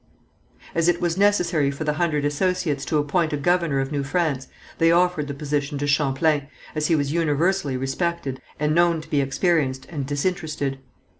As 0.73 0.87
it 0.87 0.99
was 0.99 1.15
necessary 1.15 1.69
for 1.69 1.83
the 1.83 1.93
Hundred 2.01 2.25
Associates 2.25 2.85
to 2.85 2.97
appoint 2.97 3.33
a 3.33 3.37
governor 3.37 3.79
of 3.79 3.91
New 3.91 4.01
France, 4.01 4.47
they 4.79 4.91
offered 4.91 5.27
the 5.27 5.35
position 5.35 5.77
to 5.77 5.85
Champlain, 5.85 6.47
as 6.73 6.87
he 6.87 6.95
was 6.95 7.13
universally 7.13 7.77
respected 7.77 8.41
and 8.59 8.73
known 8.73 9.01
to 9.01 9.09
be 9.11 9.21
experienced 9.21 9.85
and 9.91 10.07
disinterested. 10.07 10.79